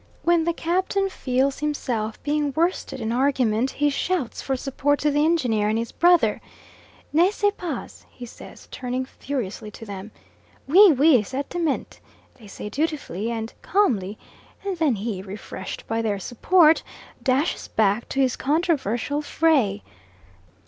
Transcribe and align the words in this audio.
When 0.23 0.45
the 0.45 0.53
captain 0.53 1.09
feels 1.11 1.59
himself 1.59 2.17
being 2.23 2.53
worsted 2.55 2.99
in 2.99 3.11
argument, 3.11 3.69
he 3.69 3.91
shouts 3.91 4.41
for 4.41 4.57
support 4.57 4.97
to 5.01 5.11
the 5.11 5.23
engineer 5.23 5.69
and 5.69 5.77
his 5.77 5.91
brother. 5.91 6.41
"N'est 7.13 7.31
ce 7.35 7.51
pas?" 7.55 8.03
he 8.09 8.25
says, 8.25 8.67
turning 8.71 9.05
furiously 9.05 9.69
to 9.69 9.85
them. 9.85 10.09
"Oui, 10.67 10.91
oui, 10.91 11.21
certainement," 11.21 11.99
they 12.39 12.47
say 12.47 12.67
dutifully 12.67 13.29
and 13.29 13.53
calmly, 13.61 14.17
and 14.65 14.77
then 14.77 14.95
he, 14.95 15.21
refreshed 15.21 15.85
by 15.85 16.01
their 16.01 16.17
support, 16.17 16.81
dashes 17.21 17.67
back 17.67 18.09
to 18.09 18.19
his 18.19 18.35
controversial 18.35 19.21
fray. 19.21 19.83